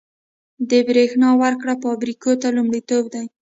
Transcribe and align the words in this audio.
د 0.69 0.71
بریښنا 0.87 1.29
ورکړه 1.41 1.73
فابریکو 1.83 2.31
ته 2.41 2.47
لومړیتوب 2.57 3.03
دی 3.13 3.25